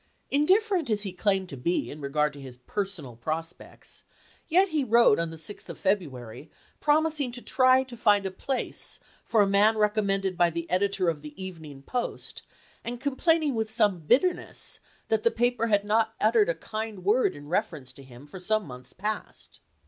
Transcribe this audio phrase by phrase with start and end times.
[0.31, 4.03] Indifferent as he claimed to be in regard to his personal prospects,
[4.43, 8.31] he yet wrote on the 6th of Feb ruary promising to try to find a
[8.31, 10.01] place for a man 1864.
[10.01, 10.01] 314 ABEAHAM LINCOLN Chap.
[10.01, 10.01] XII.
[10.01, 12.41] recommended by the editor of the" Evening Post,"
[12.83, 14.79] and complaining with some bitterness
[15.09, 18.01] that that pa chase to pel* had not uttered a kind word in reference to
[18.01, 19.59] him war& for some months past.